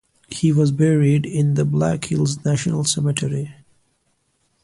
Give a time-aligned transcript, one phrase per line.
[0.29, 3.53] He was buried in the Black Hills National Cemetery.